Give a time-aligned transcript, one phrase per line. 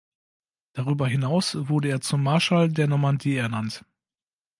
[0.73, 3.85] Darüber hinaus wurde er zum Marschall der Normandie ernannt.